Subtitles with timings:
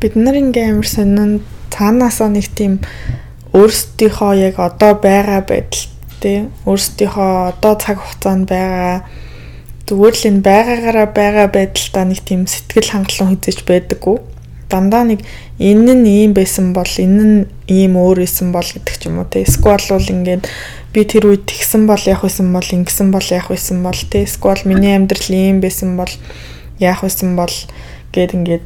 [0.00, 1.32] бид нар ингээм амар сонин
[1.74, 2.78] цаанаасаа нэг тийм
[3.54, 5.84] өөрсдийнхөө яг одоо байгаа байдал
[6.22, 9.02] тий өөрсдийнхөө одоо цаг хугацаанд байгаа
[9.88, 14.20] зүгээр л энэ байгаагаараа байгаа байдалтай нэг тийм сэтгэл хангалуун хүзэж байдаггүй.
[14.68, 15.24] Дандаа нэг
[15.56, 17.36] энэ нь ийм байсан бол энэ нь
[17.72, 19.48] ийм өөр байсан бол гэдэг ч юм уу те.
[19.48, 20.44] Эсвэл бол ингээд
[20.92, 24.28] би тэр үед тэгсэн бол яах байсан бол ингэсэн бол яах байсан бол те.
[24.28, 26.12] Эсвэл миний амьдрал ийм байсан бол
[26.76, 27.54] яах байсан бол
[28.12, 28.64] гэд ингээд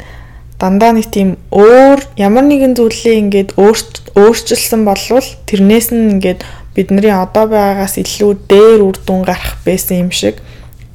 [0.62, 6.46] дандаа нэг тийм өөр ямар нэгэн зүйлээ ингээд өөрчилсөн болвол тэрнээс нь ингээд
[6.78, 10.38] бидний одоо байгаагаас илүү дээр үр дүн гарах байсан юм шиг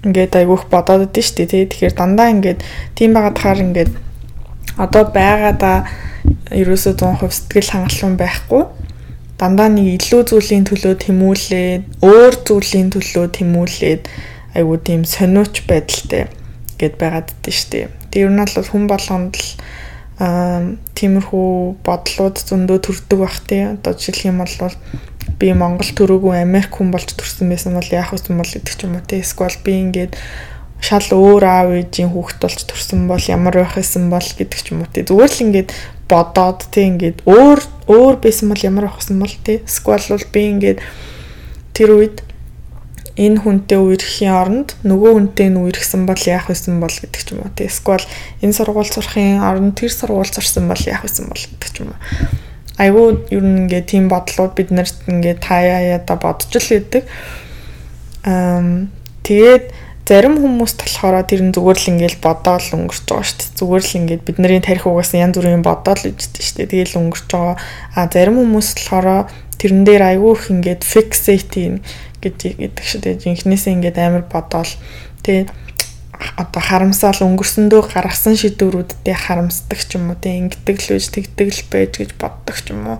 [0.07, 1.67] ингээд айгүйх бодоод идэв шүү дээ.
[1.67, 2.63] Тэгэхээр дандаа ингээд
[2.95, 3.91] тийм байгаад хаар ингээд
[4.79, 5.77] одоо байгаадаа
[6.55, 8.63] ерөөсөө 100% сэтгэл хангалуун байхгүй
[9.37, 14.03] дандаа нэг илүү зүйлийн төлөө тэмүүлээд өөр зүйлийн төлөө тэмүүлээд
[14.57, 16.25] айгуу тийм сониуч байдалтай
[16.81, 17.89] гэд байгаад дэ штэ.
[18.09, 19.49] Тэг ер нь бол хүн болгонд л
[20.17, 23.77] аа тиймэрхүү бодлууд зөндөө төрдөг бах тий.
[23.77, 24.73] Одоо жишээлх юм бол
[25.37, 28.97] би Монгол төрөөгүй Америк хүн болж төрсэн байсан бол яах вэ бол гэдэг ч юм
[28.97, 29.21] уу тий.
[29.21, 30.17] Эсвэл би ингээд
[30.81, 34.81] шал өөр аав ээжийн хүүхэд болж төрсэн бол ямар байх байсан бол гэдэг ч юм
[34.81, 35.05] уу тий.
[35.05, 35.69] Зүгээр л ингээд
[36.09, 39.61] бодоод тий ингээд өөр өөр байсан бол ямар байх байсан бол тий.
[39.65, 40.79] Эсвэл бол би ингээд
[41.77, 42.17] тэр үед
[43.17, 47.41] энэ хүнтэй үерхийн оронд нөгөө хүнтэй нь үерхсэн бол яах вэсэн бол гэдэг ч юм
[47.41, 47.51] уу.
[47.57, 48.05] Эсвэл
[48.45, 51.99] энэ сургууль сурахын оронд тэр сургууль сурсан бол яах вэсэн бол гэдэг ч юм уу.
[52.77, 57.09] Айгуу ер нь ингээ тийм бодлууд бид нарт ингээ таяа яда бодож л идэг.
[58.21, 58.85] Аа
[59.25, 59.73] тэгээд
[60.05, 63.57] зарим хүмүүс болохоор тэр нь зүгээр л ингээл бодоол өнгөрч байгаа шүү дээ.
[63.59, 66.71] Зүгээр л ингээд бидний тарих угаас янз бүрийн бодоол ижтэй шүү дээ.
[66.71, 67.57] Тэгээл өнгөрч байгаа.
[67.97, 69.27] А зарим хүмүүс болохоор
[69.57, 71.81] тэрэн дээр айгүй их ингээд fixate
[72.21, 73.21] гэдэг шүү дээ.
[73.21, 74.69] Жинхнээсээ ингээд амар бодоол.
[75.21, 75.45] Тий
[76.17, 81.61] одоо харамсаал өнгөрсөндөө гаргасан шийдвэрүүдтэй харамсдаг ч юм уу тий ингэдэг л үж тэгдэг л
[81.69, 82.99] байж гэж боддог ч юм уу.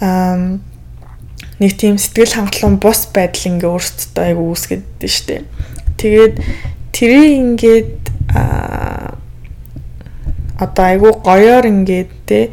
[0.00, 0.56] Аа
[1.60, 5.44] нэг тийм сэтгэл хангалуун бус байдал ингээ өөртөө айгу үүсгээд дээ штэ.
[6.00, 6.34] Тэгээд
[6.96, 7.92] тэрийг ингээд
[8.32, 9.20] аа
[10.56, 12.44] одоо айгу гоёор ингээд тий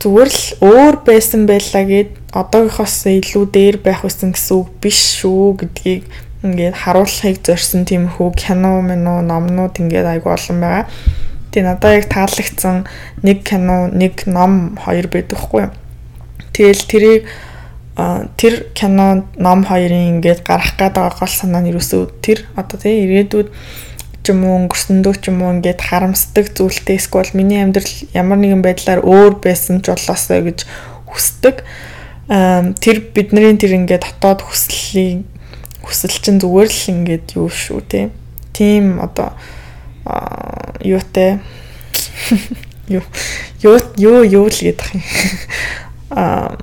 [0.00, 5.60] зүгээр л өөр байсан байлаа гэд одоогийнхоос илүү дээр байх байсан гэсэн үг биш шүү
[5.60, 6.08] гэдгийг
[6.40, 10.84] ингээд харуулахыг зорьсон тиймэрхүү кино минь номнууд ингээд айгүй олон байгаа.
[11.52, 12.88] Тэгээ надад яг таалагдсан
[13.20, 15.68] нэг кино, нэг ном хоёр байдаг хгүй.
[16.56, 17.28] Тэгэл тэрийг
[18.40, 23.04] тэр кино ном хоёрын ингээд гарах гээд байгаа гол санаа нь юусөө тэр одоо тий
[23.04, 23.52] ирээдүйд
[24.30, 28.62] ч юм уу өнгөрсөндөө ч юм уу ингээд харамсдаг зүйлтэй эсвэл миний амьдрал ямар нэгэн
[28.62, 30.70] байдлаар өөр байсан ч болоосоо гэж
[31.10, 31.66] хүсдэг.
[32.30, 35.26] Тэр бидний тэр ингээд дотоод хүслийг
[35.82, 38.14] хүсэл чинь зүгээр л ингээд юу шүү те.
[38.54, 39.34] Тим одоо
[40.78, 41.42] юутэй
[42.86, 43.02] юу
[43.66, 45.02] юу юу юу л гэдэг юм.
[46.14, 46.54] Аа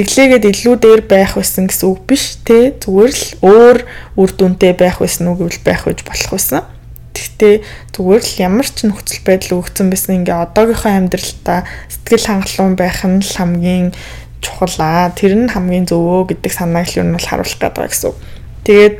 [0.00, 3.78] тэглээгээд илүү дээр байх байсан гэсэн үг биш те зүгээр л өөр
[4.16, 6.64] үр дүнтэй байх байсан үг гэвэл байх гэж болох байсан.
[7.12, 7.54] Гэхдээ
[7.92, 13.20] зүгээр л ямар ч нөхцөл байдал өгсөн байсан ингээ одоогийнхоо амьдралтаа сэтгэл хангалуун байх нь
[13.20, 13.92] л хамгийн
[14.40, 15.12] чухал аа.
[15.12, 18.18] Тэр нь хамгийн зөвөө гэдэг санааг л юу нь харуулах гэдэг гэсэн үг.
[18.64, 18.96] Тэгээд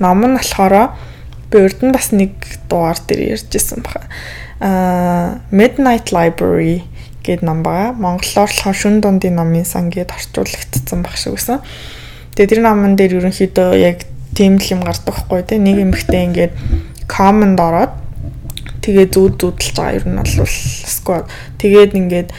[0.00, 0.96] ном нь болохоор
[1.52, 2.32] би урд нь бас нэг
[2.72, 4.08] дугаар дээр ярьжсэн баха.
[4.64, 6.88] Аа Midnight Library
[7.26, 7.92] гээд ном байгаа.
[7.98, 11.58] Монголоор л шүн дундын номын сан гээд орчуулагдсан баг шиг байсан.
[12.38, 14.06] Тэгээ тэр номон дээр ерөнхийдөө яг
[14.38, 15.58] тийм л юм гардаг хгүй те.
[15.58, 16.52] Нэг эмэгтэй ингээд
[17.10, 17.92] command ороод
[18.86, 19.98] тэгээ зүүд зүүдэлж байгаа.
[19.98, 20.46] Ер нь бол
[20.86, 21.26] squad.
[21.58, 22.30] Тэгээд ингээд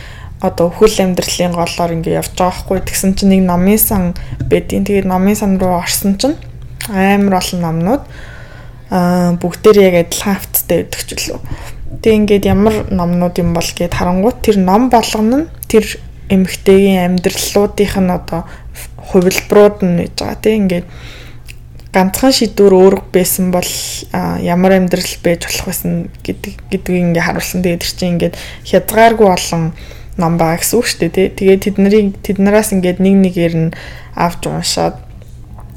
[0.41, 4.13] одоо өхөл амьдралын голоор ингээд явж байгаа хгүй тэгсэн чинь нэг номын сан
[4.45, 6.37] бэдийн тэгээд номын сан руу орсон чинь
[6.93, 8.03] амар олон номнууд
[8.93, 11.33] аа бүгдээр яг адилхан хавцтай байдаг ч
[12.07, 15.83] Тэг ингээд ямар номнууд юм бол гэд харангуут тэр ном болгоно нь тэр
[16.31, 18.47] эмэгтэйгийн амьдралуудынх нь одоо
[19.11, 20.87] хувилбарууд нь гэж байгаа тийм ингээд
[21.91, 23.67] ганцхан шийдвэр өөр байсан бол
[24.39, 27.59] ямар амьдрал байж болох байсан гэдэг гэдгийг ингээ харуулсан.
[27.67, 29.63] Тэгээд тэр чинь ингээд хязгааргүй олон
[30.15, 31.35] ном байгаа гэсэн үг шүү дээ.
[31.35, 33.75] Тэгээд тэднийг тэднээс ингээд нэг нэгээр нь
[34.15, 34.95] авч уншаад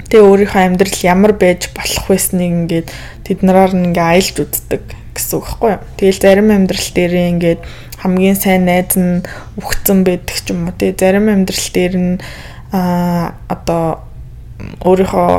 [0.07, 2.87] тэгээ өөрийнхөө амьдрал ямар байж болох байсныг ингээд
[3.27, 5.79] тэднэрээр нь ингээ аялж үздэг гэсэн үг юу.
[5.99, 7.61] Тэгэл зарим амьдрал дээр ингээд
[8.01, 9.25] хамгийн сайн найз нь
[9.61, 10.95] өгцөн байдаг ч юм уу тий.
[10.97, 12.15] Зарим амьдрал дээр нь
[12.73, 14.07] а одоо
[14.85, 15.31] өөрийнхөө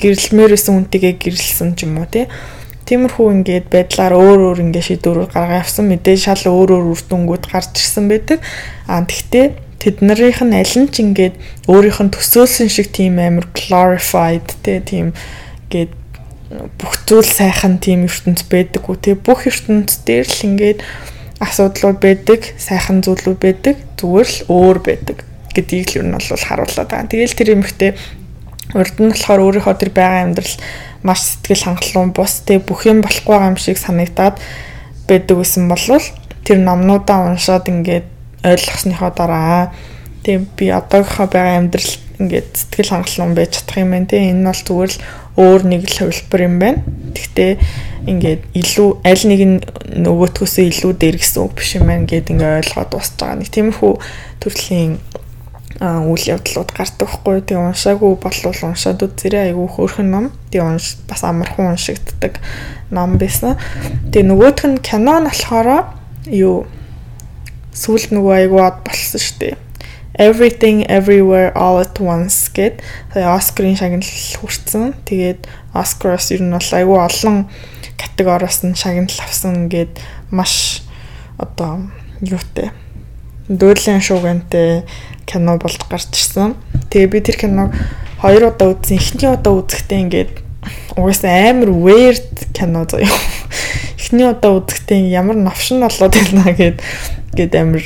[0.00, 2.26] гэрэлмээр байсан үнтэйгээ гэрэлсэн ч юм уу тий.
[2.82, 7.46] Тиймэрхүү ингээд байдлаар өөр өөр ингээд шийдвэрүүд гаргаа явсан мэдээ шал өөр өөр үр дүнгууд
[7.46, 8.42] гарч ирсэн байдаг.
[8.90, 11.38] А тэгтээ тэд нарынх нь аль нь ч ингээд
[11.70, 15.14] өөрийнх нь төсөөлсөн шиг тийм амар glorified тий тийм
[15.70, 16.01] гээд
[16.78, 18.96] бүх зүйл сайхан тийм ертөнц байдаггүй.
[19.00, 20.80] Тий бүх ертөнц дээр л ингээд
[21.42, 25.18] асуудлууд байдаг, сайхан зүйлүүд байдаг, зүгээр л өөр байдаг
[25.52, 26.88] гэдгийг л ер нь бол харуулдаг.
[27.12, 27.92] Тэгэл тэр эмэгтэй
[28.72, 30.56] урд нь болохоор өөрийнхөө тэр байгаа амьдрал
[31.04, 32.40] маш сэтгэл хангалуун бус.
[32.46, 34.40] Тэг бүх юм болохгүй юм шиг санагдаад
[35.08, 36.06] байдаг гэсэн болвол
[36.46, 38.06] тэр номнуудаа уншаад ингээд
[38.42, 39.74] ойлгосныхоо дараа
[40.24, 44.24] тэг би одоогийнхоо байгаа амьдрал ингээд сэтгэл хангалуун байж чадах юм байна те.
[44.30, 45.02] Энэ бол зүгээр л
[45.36, 46.84] өөр нэг л хувилбар юм байна.
[47.12, 47.52] Гэхдээ
[48.08, 49.56] ингээд илүү аль нэг нь
[50.04, 53.40] нөгөөтгөөсөө илүү дээр гэсэн үг биш юм байна гэд ингээд ойлгоод дуусч байгаа.
[53.40, 53.92] Нэг тиймэрхүү
[54.42, 54.98] төрлийн
[55.80, 57.40] үйл явдлууд гардаг хгүй.
[57.42, 60.26] Тэгээ уншаагүй болвол уншаад үзэрэй айгүй хөөрхөн ном.
[60.52, 62.38] Тэгээ унш бас амархан уншигддаг
[62.92, 63.56] ном байсан.
[64.12, 65.96] Тэгээ нөгөөх нь кино нь болохоор
[66.28, 66.68] юу
[67.72, 69.56] сүүлд нөгөө айгүй од болсон шүү дээ.
[70.18, 72.82] Everything Everywhere All at Once гэд
[73.14, 74.04] Оскарын шагнал
[74.40, 74.94] хүрсэн.
[75.08, 77.48] Тэгээд Оскароос ер нь бол айгүй олон
[77.96, 79.96] категориос нь шагнал авсан гэд
[80.30, 80.84] маш
[81.38, 81.88] одоо
[82.20, 82.70] юутай
[83.48, 84.84] дөөдлийн шуугантай
[85.26, 86.54] кино болж гарч ирсэн.
[86.90, 87.74] Тэгээ би тэр киног
[88.22, 88.96] хоёр удаа үзсэн.
[88.96, 90.32] Эхний удаа үзэхдээ ингээд
[90.96, 93.10] угаасаа амар weird кино заяа.
[93.98, 96.78] Эхний удаа үзэхдээ ямар новшин болоод байна гэд
[97.34, 97.82] гээд амар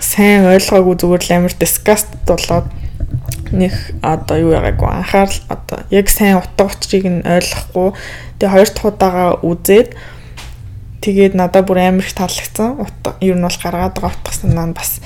[0.00, 2.68] сайн ойлгоогүй зүгээр л амар disgust болоод
[3.52, 3.72] нэг
[4.02, 7.88] одоо юу яагаагүй анхаарал одоо яг сайн утга учирыг нь ойлгохгүй
[8.38, 9.88] тэгээ хоёр дахь удаага үзээд
[11.06, 12.82] тэгээд надад бүр амар их таалагдсан.
[12.82, 14.98] Утга ер нь бол гаргаад байгаа утга санаа нь бас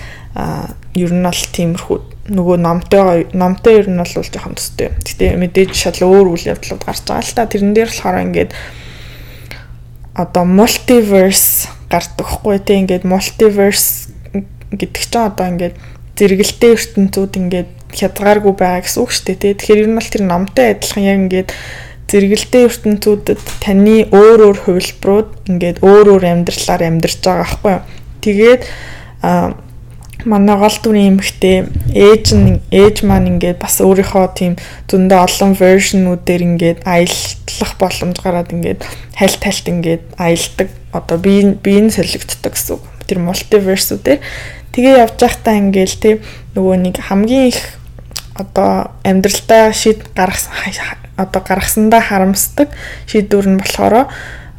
[0.96, 1.98] ер нь бол тиймэрхүү
[2.32, 4.96] нөгөө номтой номтой ер нь бол жоохон төстэй.
[5.04, 7.44] Гэтэ мэдээж шал өөр үйл явдлууд гарч байгаа л та.
[7.44, 8.50] Тэрэн дээр болохоор ингээд
[10.16, 13.99] одоо multiverse гардаг хгүй те ингээд multiverse
[14.70, 15.76] гэдэг чинь одоо ингээд
[16.20, 19.54] зэрэгэлтэй ертөнцүүд ингээд хязгааргүй байгаа гэсэн үг шүү дээ те.
[19.58, 21.50] Тэгэхээр ер нь бол тэр номтой адилхан яг ингээд
[22.10, 27.82] зэрэгэлтэй ертөнцүүдэд таны өөр өөр хувилбарууд ингээд өөр өөр амьдралаар амьдарч байгаа байхгүй юу.
[28.20, 28.62] Тэгээд
[29.22, 29.54] а
[30.24, 31.64] манай гол дүрийн эмэгтэй
[31.94, 34.52] ээж нь ээж маань ингээд бас өөрийнхөө тийм
[34.90, 38.84] зөндөө олон вершнүүдээр ингээд аялах боломж гараад ингээд
[39.16, 44.22] хальт хальт ингээд аялдаг одоо би би нь солигддог гэсэн үг тэр мультиверсүүдээр
[44.70, 46.18] тэгээ явж байхдаа ингээд тийм
[46.54, 47.60] нөгөө нэг хамгийн их
[48.38, 50.54] одоо амьдралдаа шийд гаргасан
[51.18, 52.70] одоо гаргасандаа харамсдаг
[53.10, 54.06] шийдвэр нь болохоор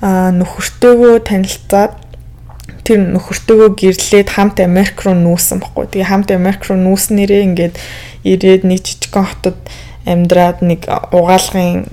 [0.04, 1.94] нөхөртөөгөө танилцаад
[2.84, 5.86] тэр нөхөртөөгөө гэрлээд хамт Америк руу нүүсэн баггүй.
[5.94, 7.76] Тэгээ хамт Америк руу нүүснээрээ ингээд
[8.26, 9.58] ирээд нэг жижигхэн хотод
[10.10, 11.86] амьдраад нэг угаалгын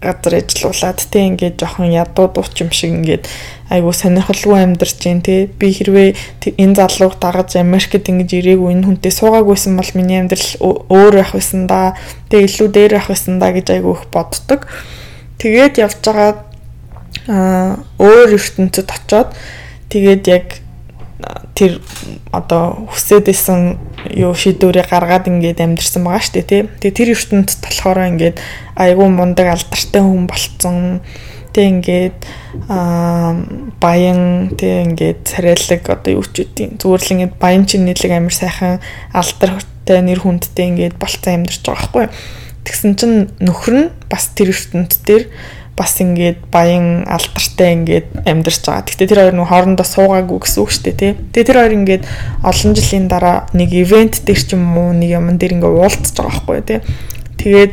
[0.00, 3.28] газар ажиллуулад тэг ингээд жоохон ядуу дууч юм шиг ингээд
[3.70, 5.46] айгу сонирхолгүй амьдарч जैन те.
[5.46, 6.16] Би хэрвээ
[6.56, 11.68] энэ залууг дагаж Америкт ингэж ирээгүй энэ хүнтэй суугаагүйсэн бол миний амьдрал өөр байх байсан
[11.68, 11.94] да.
[12.32, 14.66] Тэг илүү дээр байх байсан да гэж айгу их боддог.
[15.38, 16.48] Тэгээд явж байгаа
[17.28, 19.36] а өөр ертөнцид очоод
[19.90, 20.46] Тэгээд яг
[21.54, 21.80] тэр
[22.32, 23.76] одоо хүсээд исэн
[24.10, 26.62] юу шийдвэрээ гаргаад ингээд амьдэрсэн байгаа шүү дээ тий.
[26.80, 28.36] Тэгээ тэр ертөнцид болохоор ингээд
[28.76, 31.00] айгүй мундаг алдартай хүн болцсон.
[31.50, 32.18] Тэг ингээд
[32.70, 33.36] аа
[33.82, 38.32] баян тэг ингээд царайлаг одоо юу ч үгүй зүгээр л ингээд баян чинь нийлэг амар
[38.32, 38.80] сайхан
[39.12, 42.06] алдартай нэр хүндтэй ингээд болцсон амьдарч байгаа байхгүй.
[42.64, 45.24] Тэгсэн чинь нөхөр нь бас тэр ертөнцид дээр
[45.76, 48.84] бас ингээд баян алдартай ингээд амьдарч байгаа.
[48.84, 51.12] Гэтэ тэр хоёр нь хоорондоо суугаагүй гэсэн үг шүү дээ, тий.
[51.32, 52.04] Тэгээ тэр хоёр ингээд
[52.44, 56.28] олон жилийн дараа нэг ивент дээр ч юм уу нэг юм дээр ингээд уулзж байгаа
[56.28, 56.80] байхгүй тий.
[57.40, 57.72] Тэгээд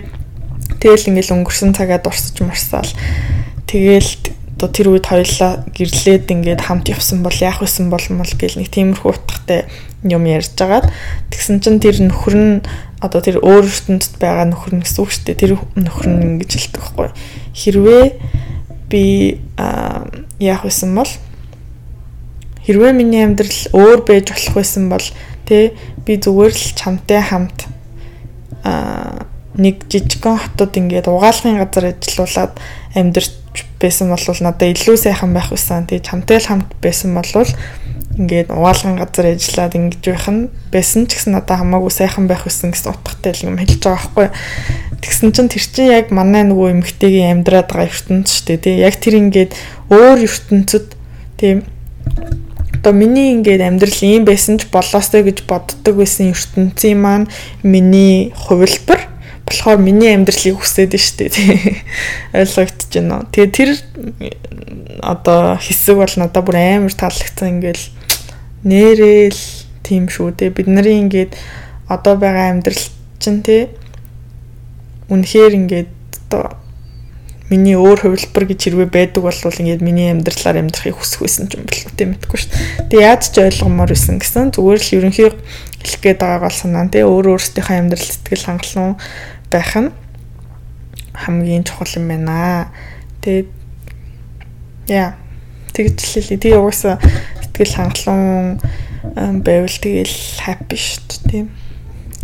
[0.79, 2.91] тэгэл ингээд өнгөрсөн цагаа дурсаж мурсаал.
[3.67, 8.73] Тэгэл одоо тэр үед хоёлаа гэрлээд ингээд хамт явсан бол яах вэсэн болмол гэл нэг
[8.73, 9.69] тиймэрхүү утгатай
[10.01, 10.89] юм ярьж агаад
[11.29, 12.65] тэгсэн чинь тэр нөхөр нь
[12.97, 15.37] одоо тэр өөр ертөнцид байгаа нөхөр нь гэсэн үг шүү дээ.
[15.37, 17.09] Тэр нөхөр нь ингэж хэлдэг байхгүй.
[17.53, 18.05] Хэрвээ
[18.89, 19.03] би
[20.41, 21.11] яах вэсэн бол
[22.65, 25.05] хэрвээ миний амьдрал өөр байж болох байсан бол
[25.45, 27.69] тэ би зүгээр л чамтай хамт
[29.61, 32.53] нэг жижигхэн хотод ингээд угаалгын газар ажиллаулаад
[32.97, 33.37] амьдарч
[33.81, 35.85] байсан бол надад илүү сайхан байх байсан.
[35.85, 37.29] Тэгээ чамтай л хамт байсан бол
[38.17, 42.73] ингээд угаалгын газар ажиллаад ингэж байх нь байсан ч гэсэн надад хамаагүй сайхан байх байсан
[42.73, 44.27] гэсэн утгатай юм хэлж байгаа байхгүй.
[45.05, 48.75] Тэгсэн чинь тэр чинь яг манай нөгөө эмгтэйгийн амьдраад байгаа ертөнц шүү дээ тий.
[48.81, 49.51] Яг тэр ингээд
[49.93, 50.97] өөр ертөнцид
[51.37, 51.69] тийм
[52.81, 57.29] одоо миний ингээд амьдрал ийм байсан ч болоостой гэж боддог байсан ертөнцийн маань
[57.61, 59.05] миний хувилбар
[59.47, 61.81] болохоор миний амьдралыг хүсээд нь штэ тий.
[62.35, 63.23] Ойлгогдож байна.
[63.31, 63.69] Тэгээ тэр
[64.99, 67.85] одоо хэсэг бол надад бүр амар таалагдсан ингээл
[68.67, 69.43] нэрэл
[69.87, 70.51] тийм шүү дээ.
[70.51, 71.39] Бид нарын ингээд
[71.87, 72.83] одоо байгаа амьдрал
[73.23, 73.71] чинь тий
[75.07, 75.91] үнэхээр ингээд
[76.27, 76.59] одоо
[77.47, 81.63] миний өөр хувилбар гэж хэрвээ байдаг бол ингээд миний амьдралаар амьдрахыг хүсэх байсан ч юм
[81.95, 82.91] тийм мэдгүй шүү дээ.
[82.91, 87.07] Тэгээ яаж ч ойлгомоор байсан гэсэн зүгээр л ерөнхий хэлэх гээд байгаа бол санаа тий
[87.07, 88.95] өөр өөрсдийнхөө амьдрал сэтгэл хангалуун
[89.51, 89.91] байх нь
[91.13, 92.71] хамгийн чухал юм байна.
[93.21, 93.49] Тэгээд
[94.87, 95.17] яа
[95.73, 96.41] тэгж хэлээ.
[96.41, 96.97] Тэгээ угаасаа
[97.41, 98.61] сэтгэл хангалуун
[99.43, 101.45] байвал тэгэл happy шүү дээ.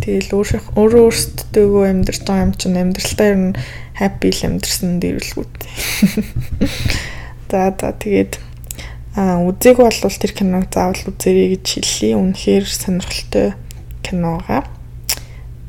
[0.04, 3.56] Тэгэл өөрөө өөрөө өөртөө амьдарч байгаа юм чинь амьдралтаа ер нь
[3.98, 5.54] happy л амьдэрсэн дэрвэлгүүд.
[7.50, 8.42] За за тэгээд
[9.14, 12.18] а үзег бол тэр киног заавал үзээрэй гэж хэллий.
[12.18, 13.54] Үнэхээр сонирхолтой
[14.02, 14.66] киногаа.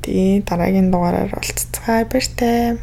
[0.05, 2.77] Тэгээ дараагийн дугаараар уулзцгаая баяртай.